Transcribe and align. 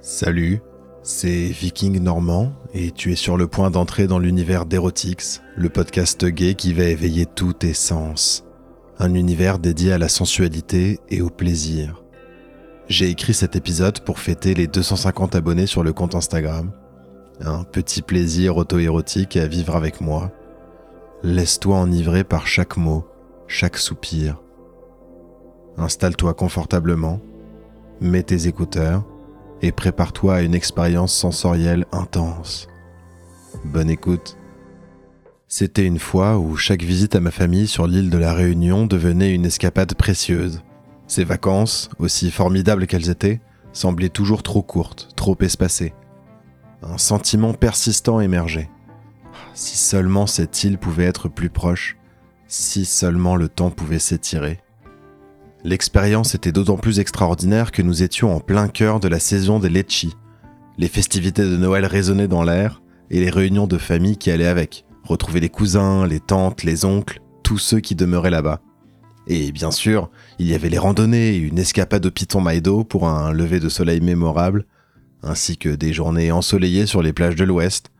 Salut, 0.00 0.62
c'est 1.02 1.46
Viking 1.46 2.00
Normand 2.00 2.52
et 2.72 2.92
tu 2.92 3.10
es 3.10 3.16
sur 3.16 3.36
le 3.36 3.48
point 3.48 3.68
d'entrer 3.72 4.06
dans 4.06 4.20
l'univers 4.20 4.64
d'Erotix, 4.64 5.42
le 5.56 5.68
podcast 5.70 6.24
gay 6.24 6.54
qui 6.54 6.72
va 6.72 6.84
éveiller 6.84 7.26
tous 7.26 7.52
tes 7.52 7.74
sens. 7.74 8.44
Un 9.00 9.14
univers 9.14 9.58
dédié 9.58 9.92
à 9.92 9.98
la 9.98 10.08
sensualité 10.08 11.00
et 11.08 11.20
au 11.20 11.30
plaisir. 11.30 12.04
J'ai 12.86 13.10
écrit 13.10 13.34
cet 13.34 13.56
épisode 13.56 13.98
pour 14.00 14.20
fêter 14.20 14.54
les 14.54 14.68
250 14.68 15.34
abonnés 15.34 15.66
sur 15.66 15.82
le 15.82 15.92
compte 15.92 16.14
Instagram. 16.14 16.70
Un 17.40 17.64
petit 17.64 18.02
plaisir 18.02 18.56
auto-érotique 18.56 19.36
à 19.36 19.48
vivre 19.48 19.74
avec 19.74 20.00
moi. 20.00 20.30
Laisse-toi 21.24 21.76
enivrer 21.76 22.22
par 22.22 22.46
chaque 22.46 22.76
mot, 22.76 23.04
chaque 23.48 23.76
soupir. 23.76 24.40
Installe-toi 25.76 26.34
confortablement, 26.34 27.20
mets 28.00 28.22
tes 28.22 28.46
écouteurs 28.46 29.04
et 29.62 29.72
prépare-toi 29.72 30.36
à 30.36 30.42
une 30.42 30.54
expérience 30.54 31.12
sensorielle 31.12 31.86
intense. 31.92 32.68
Bonne 33.64 33.90
écoute. 33.90 34.36
C'était 35.46 35.86
une 35.86 35.98
fois 35.98 36.38
où 36.38 36.56
chaque 36.56 36.82
visite 36.82 37.14
à 37.14 37.20
ma 37.20 37.30
famille 37.30 37.66
sur 37.66 37.86
l'île 37.86 38.10
de 38.10 38.18
la 38.18 38.34
Réunion 38.34 38.86
devenait 38.86 39.34
une 39.34 39.46
escapade 39.46 39.94
précieuse. 39.94 40.62
Ces 41.06 41.24
vacances, 41.24 41.88
aussi 41.98 42.30
formidables 42.30 42.86
qu'elles 42.86 43.08
étaient, 43.08 43.40
semblaient 43.72 44.10
toujours 44.10 44.42
trop 44.42 44.62
courtes, 44.62 45.08
trop 45.16 45.36
espacées. 45.40 45.94
Un 46.82 46.98
sentiment 46.98 47.54
persistant 47.54 48.20
émergeait. 48.20 48.68
Si 49.54 49.76
seulement 49.76 50.26
cette 50.26 50.62
île 50.64 50.78
pouvait 50.78 51.06
être 51.06 51.28
plus 51.28 51.50
proche, 51.50 51.96
si 52.46 52.84
seulement 52.84 53.36
le 53.36 53.48
temps 53.48 53.70
pouvait 53.70 53.98
s'étirer. 53.98 54.60
L'expérience 55.64 56.34
était 56.36 56.52
d'autant 56.52 56.76
plus 56.76 57.00
extraordinaire 57.00 57.72
que 57.72 57.82
nous 57.82 58.02
étions 58.02 58.34
en 58.34 58.40
plein 58.40 58.68
cœur 58.68 59.00
de 59.00 59.08
la 59.08 59.18
saison 59.18 59.58
des 59.58 59.68
Lecci. 59.68 60.14
Les 60.78 60.88
festivités 60.88 61.42
de 61.42 61.56
Noël 61.56 61.84
résonnaient 61.84 62.28
dans 62.28 62.44
l'air 62.44 62.80
et 63.10 63.18
les 63.18 63.30
réunions 63.30 63.66
de 63.66 63.78
famille 63.78 64.16
qui 64.16 64.30
allaient 64.30 64.46
avec. 64.46 64.84
Retrouver 65.02 65.40
les 65.40 65.48
cousins, 65.48 66.06
les 66.06 66.20
tantes, 66.20 66.62
les 66.62 66.84
oncles, 66.84 67.20
tous 67.42 67.58
ceux 67.58 67.80
qui 67.80 67.96
demeuraient 67.96 68.30
là-bas. 68.30 68.60
Et 69.26 69.50
bien 69.50 69.72
sûr, 69.72 70.10
il 70.38 70.46
y 70.46 70.54
avait 70.54 70.68
les 70.68 70.78
randonnées, 70.78 71.36
une 71.36 71.58
escapade 71.58 72.06
au 72.06 72.10
Piton 72.10 72.40
Maïdo 72.40 72.84
pour 72.84 73.08
un 73.08 73.32
lever 73.32 73.58
de 73.58 73.68
soleil 73.68 74.00
mémorable, 74.00 74.64
ainsi 75.22 75.58
que 75.58 75.70
des 75.70 75.92
journées 75.92 76.30
ensoleillées 76.30 76.86
sur 76.86 77.02
les 77.02 77.12
plages 77.12 77.36
de 77.36 77.44
l'Ouest, 77.44 77.90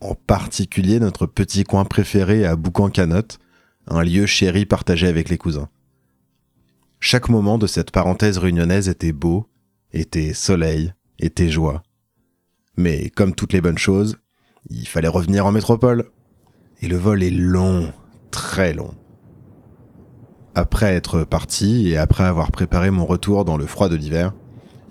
en 0.00 0.14
particulier 0.14 0.98
notre 0.98 1.26
petit 1.26 1.64
coin 1.64 1.84
préféré 1.84 2.44
à 2.44 2.56
Boucan-Canotte, 2.56 3.38
un 3.86 4.02
lieu 4.02 4.26
chéri 4.26 4.66
partagé 4.66 5.06
avec 5.06 5.28
les 5.28 5.38
cousins. 5.38 5.68
Chaque 7.06 7.28
moment 7.28 7.58
de 7.58 7.66
cette 7.66 7.90
parenthèse 7.90 8.38
réunionnaise 8.38 8.88
était 8.88 9.12
beau, 9.12 9.46
était 9.92 10.32
soleil, 10.32 10.94
était 11.18 11.50
joie. 11.50 11.82
Mais 12.78 13.10
comme 13.10 13.34
toutes 13.34 13.52
les 13.52 13.60
bonnes 13.60 13.76
choses, 13.76 14.16
il 14.70 14.88
fallait 14.88 15.08
revenir 15.08 15.44
en 15.44 15.52
métropole. 15.52 16.06
Et 16.80 16.88
le 16.88 16.96
vol 16.96 17.22
est 17.22 17.30
long, 17.30 17.92
très 18.30 18.72
long. 18.72 18.94
Après 20.54 20.94
être 20.94 21.24
parti 21.24 21.90
et 21.90 21.98
après 21.98 22.24
avoir 22.24 22.50
préparé 22.50 22.90
mon 22.90 23.04
retour 23.04 23.44
dans 23.44 23.58
le 23.58 23.66
froid 23.66 23.90
de 23.90 23.96
l'hiver, 23.96 24.32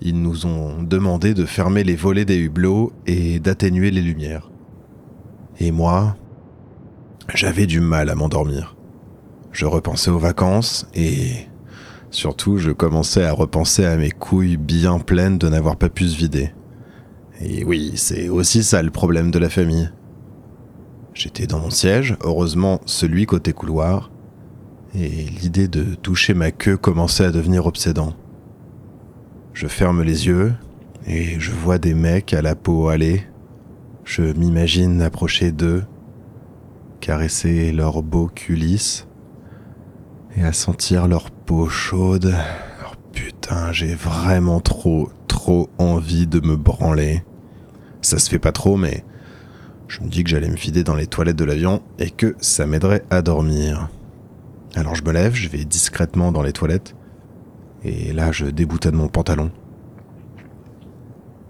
ils 0.00 0.22
nous 0.22 0.46
ont 0.46 0.84
demandé 0.84 1.34
de 1.34 1.44
fermer 1.44 1.82
les 1.82 1.96
volets 1.96 2.24
des 2.24 2.38
hublots 2.38 2.92
et 3.06 3.40
d'atténuer 3.40 3.90
les 3.90 4.02
lumières. 4.02 4.52
Et 5.58 5.72
moi, 5.72 6.16
j'avais 7.34 7.66
du 7.66 7.80
mal 7.80 8.08
à 8.08 8.14
m'endormir. 8.14 8.76
Je 9.50 9.66
repensais 9.66 10.12
aux 10.12 10.18
vacances 10.20 10.86
et 10.94 11.48
Surtout, 12.14 12.58
je 12.58 12.70
commençais 12.70 13.24
à 13.24 13.32
repenser 13.32 13.84
à 13.84 13.96
mes 13.96 14.12
couilles 14.12 14.56
bien 14.56 15.00
pleines 15.00 15.36
de 15.36 15.48
n'avoir 15.48 15.74
pas 15.74 15.88
pu 15.88 16.06
se 16.06 16.16
vider. 16.16 16.52
Et 17.40 17.64
oui, 17.64 17.94
c'est 17.96 18.28
aussi 18.28 18.62
ça 18.62 18.82
le 18.82 18.92
problème 18.92 19.32
de 19.32 19.40
la 19.40 19.50
famille. 19.50 19.90
J'étais 21.12 21.48
dans 21.48 21.58
mon 21.58 21.70
siège, 21.70 22.16
heureusement 22.22 22.80
celui 22.86 23.26
côté 23.26 23.52
couloir, 23.52 24.12
et 24.94 25.08
l'idée 25.08 25.66
de 25.66 25.96
toucher 25.96 26.34
ma 26.34 26.52
queue 26.52 26.76
commençait 26.76 27.24
à 27.24 27.32
devenir 27.32 27.66
obsédant. 27.66 28.14
Je 29.52 29.66
ferme 29.66 30.04
les 30.04 30.28
yeux 30.28 30.54
et 31.08 31.40
je 31.40 31.50
vois 31.50 31.78
des 31.78 31.94
mecs 31.94 32.32
à 32.32 32.42
la 32.42 32.54
peau 32.54 32.90
aller. 32.90 33.24
Je 34.04 34.22
m'imagine 34.22 35.02
approcher 35.02 35.50
d'eux, 35.50 35.82
caresser 37.00 37.72
leur 37.72 38.04
beau 38.04 38.30
cul 38.32 38.54
et 40.36 40.42
à 40.42 40.52
sentir 40.52 41.08
leur 41.08 41.30
peau 41.30 41.68
chaude. 41.68 42.34
Oh, 42.86 42.94
putain, 43.12 43.72
j'ai 43.72 43.94
vraiment 43.94 44.60
trop, 44.60 45.10
trop 45.28 45.70
envie 45.78 46.26
de 46.26 46.40
me 46.40 46.56
branler. 46.56 47.24
Ça 48.02 48.18
se 48.18 48.28
fait 48.28 48.38
pas 48.38 48.52
trop, 48.52 48.76
mais 48.76 49.04
je 49.88 50.00
me 50.02 50.08
dis 50.08 50.24
que 50.24 50.30
j'allais 50.30 50.48
me 50.48 50.56
vider 50.56 50.84
dans 50.84 50.94
les 50.94 51.06
toilettes 51.06 51.36
de 51.36 51.44
l'avion 51.44 51.82
et 51.98 52.10
que 52.10 52.36
ça 52.40 52.66
m'aiderait 52.66 53.04
à 53.10 53.22
dormir. 53.22 53.88
Alors 54.74 54.94
je 54.94 55.04
me 55.04 55.12
lève, 55.12 55.34
je 55.34 55.48
vais 55.48 55.64
discrètement 55.64 56.32
dans 56.32 56.42
les 56.42 56.52
toilettes, 56.52 56.96
et 57.84 58.12
là 58.12 58.32
je 58.32 58.46
déboutonne 58.46 58.96
mon 58.96 59.08
pantalon. 59.08 59.52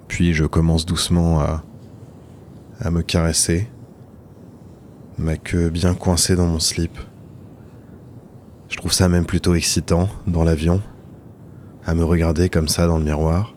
Puis 0.08 0.34
je 0.34 0.44
commence 0.44 0.84
doucement 0.84 1.40
à, 1.40 1.64
à 2.80 2.90
me 2.90 3.02
caresser, 3.02 3.70
ma 5.16 5.36
queue 5.36 5.70
bien 5.70 5.94
coincée 5.94 6.36
dans 6.36 6.46
mon 6.46 6.60
slip. 6.60 6.98
Je 8.74 8.78
trouve 8.80 8.92
ça 8.92 9.08
même 9.08 9.24
plutôt 9.24 9.54
excitant 9.54 10.08
dans 10.26 10.42
l'avion, 10.42 10.82
à 11.86 11.94
me 11.94 12.02
regarder 12.02 12.48
comme 12.48 12.66
ça 12.66 12.88
dans 12.88 12.98
le 12.98 13.04
miroir. 13.04 13.54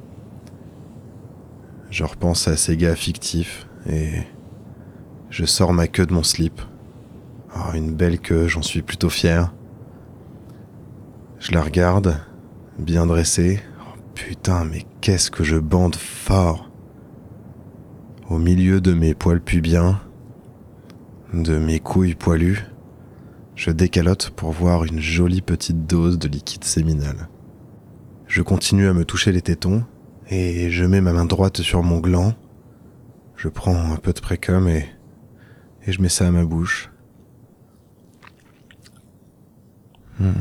Je 1.90 2.04
repense 2.04 2.48
à 2.48 2.56
ces 2.56 2.78
gars 2.78 2.96
fictifs 2.96 3.68
et 3.90 4.12
je 5.32 5.44
sors 5.44 5.74
ma 5.74 5.88
queue 5.88 6.06
de 6.06 6.14
mon 6.14 6.22
slip. 6.22 6.62
Oh, 7.56 7.74
une 7.74 7.96
belle 7.96 8.20
queue, 8.20 8.48
j'en 8.48 8.62
suis 8.62 8.84
plutôt 8.84 9.10
fier. 9.10 9.52
Je 11.40 11.52
la 11.52 11.64
regarde, 11.64 12.20
bien 12.78 13.08
dressée. 13.08 13.60
Oh, 13.82 13.98
putain, 14.14 14.66
mais 14.66 14.86
qu'est-ce 15.02 15.32
que 15.32 15.44
je 15.44 15.58
bande 15.58 15.96
fort. 15.96 16.70
Au 18.30 18.38
milieu 18.38 18.82
de 18.82 18.94
mes 18.94 19.16
poils 19.16 19.42
pubiens, 19.42 20.00
de 21.34 21.58
mes 21.58 21.80
couilles 21.80 22.14
poilues, 22.14 22.68
je 23.58 23.72
décalote 23.72 24.30
pour 24.30 24.52
voir 24.52 24.86
une 24.86 25.02
jolie 25.02 25.42
petite 25.42 25.88
dose 25.88 26.20
de 26.20 26.28
liquide 26.28 26.64
séminal. 26.64 27.28
Je 28.28 28.44
continue 28.44 28.88
à 28.88 28.94
me 28.94 29.04
toucher 29.04 29.32
les 29.32 29.42
tétons 29.42 29.84
et 30.30 30.70
je 30.70 30.86
mets 30.86 31.02
ma 31.02 31.12
main 31.12 31.26
droite 31.26 31.62
sur 31.62 31.82
mon 31.82 32.00
gland. 32.00 32.36
Je 33.36 33.50
prends 33.50 33.92
un 33.92 33.98
peu 33.98 34.14
de 34.14 34.20
précum 34.20 34.68
et, 34.70 34.88
et 35.86 35.92
je 35.92 36.02
mets 36.02 36.10
ça 36.10 36.28
à 36.28 36.32
ma 36.32 36.46
bouche. 36.46 36.92
Hmm. 40.20 40.34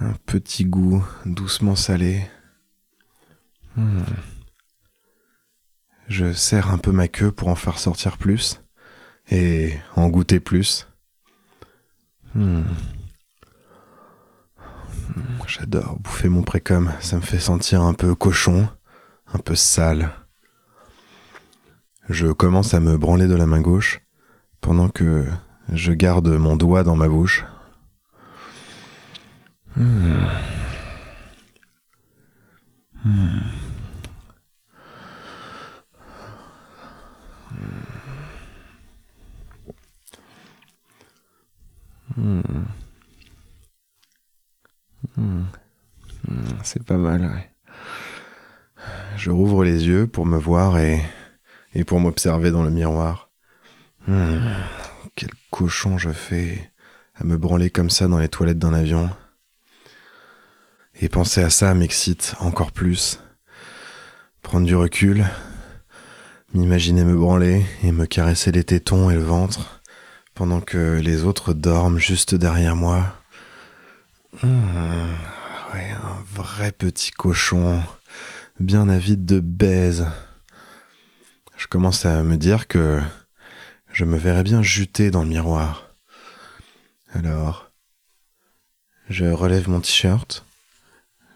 Un 0.00 0.14
petit 0.24 0.64
goût 0.64 1.04
doucement 1.26 1.76
salé. 1.76 2.22
Hmm. 3.76 4.00
Je 6.06 6.32
serre 6.32 6.70
un 6.70 6.78
peu 6.78 6.92
ma 6.92 7.08
queue 7.08 7.30
pour 7.30 7.48
en 7.48 7.54
faire 7.54 7.78
sortir 7.78 8.16
plus 8.16 8.62
et 9.30 9.74
en 9.96 10.08
goûter 10.08 10.40
plus. 10.40 10.86
Hmm. 12.34 12.62
J'adore 15.46 15.98
bouffer 15.98 16.28
mon 16.28 16.42
précom, 16.42 16.92
ça 17.00 17.16
me 17.16 17.22
fait 17.22 17.38
sentir 17.38 17.82
un 17.82 17.94
peu 17.94 18.14
cochon, 18.14 18.68
un 19.32 19.38
peu 19.38 19.54
sale. 19.54 20.10
Je 22.08 22.28
commence 22.28 22.74
à 22.74 22.80
me 22.80 22.98
branler 22.98 23.26
de 23.26 23.34
la 23.34 23.46
main 23.46 23.60
gauche 23.60 24.00
pendant 24.60 24.88
que 24.88 25.26
je 25.72 25.92
garde 25.92 26.28
mon 26.28 26.56
doigt 26.56 26.82
dans 26.82 26.96
ma 26.96 27.08
bouche. 27.08 27.44
Hmm. 29.74 30.26
Hmm. 33.04 33.40
Hmm. 42.16 42.64
Hmm. 45.16 45.44
Hmm, 46.26 46.62
c'est 46.78 46.86
pas 46.86 46.96
mal, 46.96 47.22
ouais. 47.22 47.50
Je 49.16 49.30
rouvre 49.32 49.64
les 49.64 49.88
yeux 49.88 50.06
pour 50.06 50.26
me 50.26 50.38
voir 50.38 50.78
et, 50.78 51.02
et 51.74 51.82
pour 51.82 51.98
m'observer 51.98 52.52
dans 52.52 52.62
le 52.62 52.70
miroir. 52.70 53.30
Quel 55.16 55.30
cochon 55.50 55.98
je 55.98 56.10
fais 56.10 56.70
à 57.16 57.24
me 57.24 57.36
branler 57.36 57.68
comme 57.70 57.90
ça 57.90 58.06
dans 58.06 58.18
les 58.18 58.28
toilettes 58.28 58.60
d'un 58.60 58.72
avion. 58.72 59.10
Et 61.00 61.08
penser 61.08 61.42
à 61.42 61.50
ça 61.50 61.74
m'excite 61.74 62.36
encore 62.38 62.70
plus. 62.70 63.20
Prendre 64.42 64.66
du 64.66 64.76
recul, 64.76 65.26
m'imaginer 66.54 67.04
me 67.04 67.16
branler 67.16 67.66
et 67.82 67.90
me 67.90 68.06
caresser 68.06 68.52
les 68.52 68.62
tétons 68.62 69.10
et 69.10 69.14
le 69.14 69.22
ventre 69.22 69.80
pendant 70.34 70.60
que 70.60 71.00
les 71.00 71.24
autres 71.24 71.54
dorment 71.54 71.98
juste 71.98 72.36
derrière 72.36 72.76
moi. 72.76 73.04
Mmh, 74.44 74.48
un 75.74 76.22
vrai 76.32 76.72
petit 76.72 77.10
cochon 77.10 77.82
bien 78.60 78.88
avide 78.88 79.24
de 79.24 79.40
baise. 79.40 80.06
Je 81.56 81.66
commence 81.66 82.06
à 82.06 82.22
me 82.22 82.36
dire 82.36 82.68
que 82.68 83.00
je 83.92 84.04
me 84.04 84.16
verrais 84.16 84.42
bien 84.42 84.62
juter 84.62 85.10
dans 85.10 85.22
le 85.22 85.28
miroir. 85.28 85.90
Alors, 87.12 87.70
je 89.08 89.24
relève 89.24 89.68
mon 89.68 89.80
t-shirt, 89.80 90.44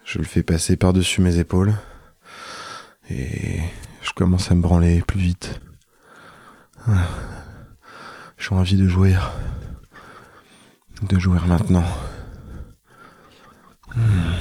je 0.04 0.18
le 0.18 0.24
fais 0.24 0.42
passer 0.42 0.76
par-dessus 0.76 1.20
mes 1.20 1.38
épaules, 1.38 1.74
et 3.10 3.60
je 4.02 4.12
commence 4.12 4.50
à 4.50 4.54
me 4.54 4.62
branler 4.62 5.02
plus 5.02 5.20
vite. 5.20 5.60
J'ai 8.38 8.54
envie 8.54 8.76
de 8.76 8.88
jouer. 8.88 9.16
De 11.02 11.18
jouer 11.18 11.38
maintenant. 11.46 11.84
Hmm. 13.94 14.00
Hmm. 14.00 14.31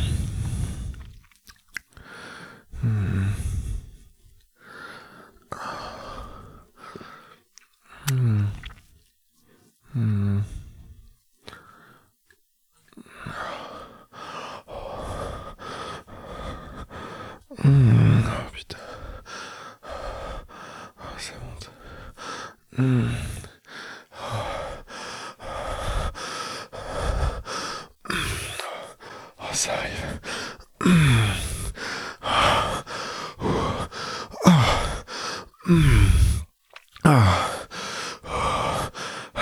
Ça 29.61 29.73
arrive. 29.73 30.19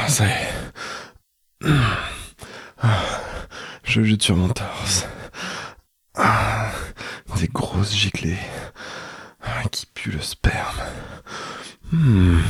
Ça 0.10 0.26
y 0.26 0.32
est. 0.32 0.54
Je 3.84 4.04
jute 4.04 4.22
sur 4.22 4.36
mon 4.36 4.50
torse. 4.50 5.06
Des 7.38 7.48
grosses 7.48 7.96
giclées 7.96 8.38
qui 9.72 9.86
puent 9.86 10.12
le 10.12 10.22
sperme. 10.22 10.82
Hmm. 11.94 12.42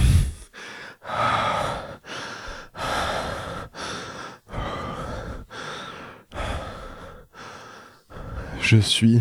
Je 8.72 8.78
suis 8.78 9.20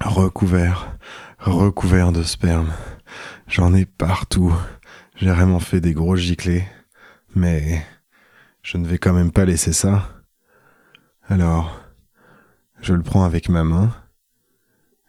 recouvert, 0.00 0.98
recouvert 1.38 2.10
de 2.10 2.24
sperme. 2.24 2.72
J'en 3.46 3.72
ai 3.72 3.86
partout. 3.86 4.52
J'ai 5.14 5.30
vraiment 5.30 5.60
fait 5.60 5.80
des 5.80 5.94
gros 5.94 6.16
giclés. 6.16 6.64
Mais 7.36 7.86
je 8.60 8.78
ne 8.78 8.86
vais 8.88 8.98
quand 8.98 9.12
même 9.12 9.30
pas 9.30 9.44
laisser 9.44 9.72
ça. 9.72 10.24
Alors, 11.28 11.80
je 12.80 12.94
le 12.94 13.04
prends 13.04 13.22
avec 13.22 13.48
ma 13.48 13.62
main 13.62 13.94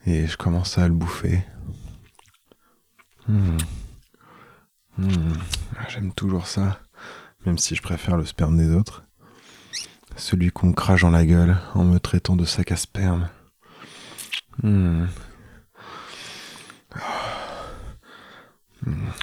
et 0.06 0.28
je 0.28 0.38
commence 0.38 0.78
à 0.78 0.88
le 0.88 0.94
bouffer. 0.94 1.44
Hmm. 3.28 3.58
Hmm. 5.00 5.34
J'aime 5.90 6.14
toujours 6.14 6.46
ça, 6.46 6.82
même 7.48 7.58
si 7.58 7.74
je 7.74 7.82
préfère 7.82 8.16
le 8.16 8.26
sperme 8.26 8.60
des 8.60 8.76
autres. 8.76 9.08
Celui 10.16 10.52
qu'on 10.52 10.74
crache 10.74 11.02
dans 11.02 11.12
la 11.12 11.26
gueule 11.26 11.58
en 11.74 11.84
me 11.84 12.00
traitant 12.00 12.36
de 12.36 12.46
sac 12.46 12.72
à 12.72 12.76
sperme. 12.76 13.30
Hmm. 14.62 15.06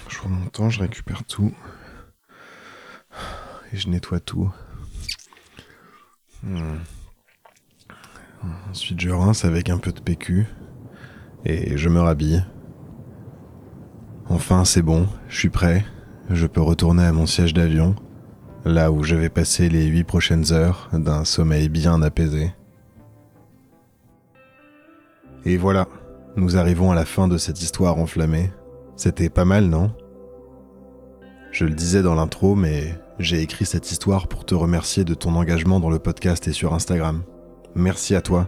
Je 0.09 0.17
prends 0.17 0.29
mon 0.29 0.69
je 0.69 0.79
récupère 0.79 1.23
tout. 1.23 1.53
Et 3.73 3.77
je 3.77 3.89
nettoie 3.89 4.19
tout. 4.19 4.51
Hmm. 6.43 6.79
Ensuite, 8.69 8.99
je 8.99 9.09
rince 9.09 9.45
avec 9.45 9.69
un 9.69 9.77
peu 9.77 9.91
de 9.91 9.99
PQ. 9.99 10.45
Et 11.45 11.77
je 11.77 11.89
me 11.89 11.99
rhabille. 11.99 12.45
Enfin, 14.29 14.65
c'est 14.65 14.81
bon, 14.81 15.07
je 15.27 15.37
suis 15.37 15.49
prêt. 15.49 15.85
Je 16.29 16.47
peux 16.47 16.61
retourner 16.61 17.03
à 17.03 17.11
mon 17.11 17.25
siège 17.25 17.53
d'avion, 17.53 17.95
là 18.65 18.91
où 18.91 19.03
je 19.03 19.15
vais 19.15 19.29
passer 19.29 19.69
les 19.69 19.85
huit 19.85 20.03
prochaines 20.03 20.51
heures 20.51 20.89
d'un 20.93 21.25
sommeil 21.25 21.69
bien 21.69 22.01
apaisé. 22.01 22.53
Et 25.45 25.57
voilà, 25.57 25.87
nous 26.35 26.57
arrivons 26.57 26.91
à 26.91 26.95
la 26.95 27.05
fin 27.05 27.27
de 27.27 27.37
cette 27.37 27.61
histoire 27.61 27.97
enflammée. 27.97 28.51
C'était 28.95 29.29
pas 29.29 29.45
mal, 29.45 29.65
non? 29.65 29.91
Je 31.51 31.65
le 31.65 31.73
disais 31.73 32.03
dans 32.03 32.15
l'intro, 32.15 32.55
mais 32.55 32.95
j'ai 33.19 33.41
écrit 33.41 33.65
cette 33.65 33.91
histoire 33.91 34.27
pour 34.27 34.45
te 34.45 34.55
remercier 34.55 35.03
de 35.03 35.13
ton 35.13 35.35
engagement 35.35 35.79
dans 35.79 35.89
le 35.89 35.99
podcast 35.99 36.47
et 36.47 36.53
sur 36.53 36.73
Instagram. 36.73 37.23
Merci 37.75 38.15
à 38.15 38.21
toi. 38.21 38.47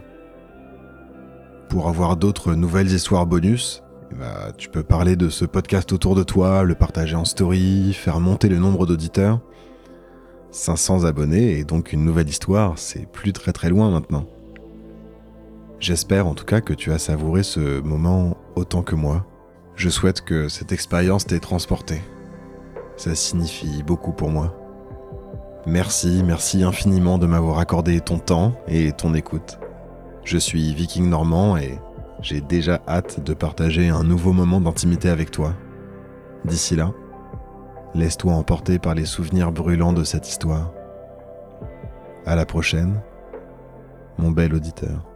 Pour 1.68 1.88
avoir 1.88 2.16
d'autres 2.16 2.54
nouvelles 2.54 2.92
histoires 2.92 3.26
bonus, 3.26 3.82
bah, 4.18 4.52
tu 4.56 4.68
peux 4.68 4.84
parler 4.84 5.16
de 5.16 5.28
ce 5.28 5.44
podcast 5.44 5.92
autour 5.92 6.14
de 6.14 6.22
toi, 6.22 6.62
le 6.62 6.74
partager 6.74 7.16
en 7.16 7.24
story, 7.24 7.92
faire 7.92 8.20
monter 8.20 8.48
le 8.48 8.58
nombre 8.58 8.86
d'auditeurs. 8.86 9.40
500 10.54 11.04
abonnés 11.04 11.58
et 11.58 11.64
donc 11.64 11.92
une 11.92 12.04
nouvelle 12.04 12.28
histoire, 12.28 12.78
c'est 12.78 13.06
plus 13.10 13.32
très 13.32 13.52
très 13.52 13.68
loin 13.68 13.90
maintenant. 13.90 14.24
J'espère 15.80 16.28
en 16.28 16.34
tout 16.34 16.44
cas 16.44 16.60
que 16.60 16.72
tu 16.72 16.92
as 16.92 16.98
savouré 16.98 17.42
ce 17.42 17.80
moment 17.80 18.36
autant 18.54 18.82
que 18.82 18.94
moi. 18.94 19.26
Je 19.74 19.88
souhaite 19.88 20.20
que 20.20 20.48
cette 20.48 20.70
expérience 20.70 21.26
t'ait 21.26 21.40
transporté. 21.40 22.00
Ça 22.96 23.16
signifie 23.16 23.82
beaucoup 23.82 24.12
pour 24.12 24.30
moi. 24.30 24.54
Merci, 25.66 26.22
merci 26.24 26.62
infiniment 26.62 27.18
de 27.18 27.26
m'avoir 27.26 27.58
accordé 27.58 28.00
ton 28.00 28.18
temps 28.18 28.52
et 28.68 28.92
ton 28.92 29.12
écoute. 29.14 29.58
Je 30.22 30.38
suis 30.38 30.72
Viking 30.72 31.08
Normand 31.08 31.56
et 31.56 31.80
j'ai 32.22 32.40
déjà 32.40 32.80
hâte 32.86 33.24
de 33.24 33.34
partager 33.34 33.88
un 33.88 34.04
nouveau 34.04 34.32
moment 34.32 34.60
d'intimité 34.60 35.08
avec 35.08 35.32
toi. 35.32 35.52
D'ici 36.44 36.76
là, 36.76 36.92
laisse-toi 37.94 38.32
emporter 38.32 38.78
par 38.78 38.94
les 38.94 39.04
souvenirs 39.04 39.52
brûlants 39.52 39.92
de 39.92 40.04
cette 40.04 40.28
histoire. 40.28 40.72
À 42.26 42.36
la 42.36 42.46
prochaine, 42.46 43.00
mon 44.18 44.30
bel 44.30 44.54
auditeur. 44.54 45.13